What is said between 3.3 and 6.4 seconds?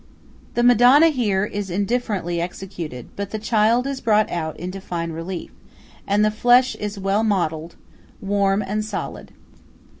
Child is brought out into fine relief, and the